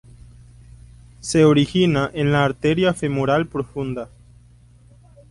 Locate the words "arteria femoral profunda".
2.43-4.09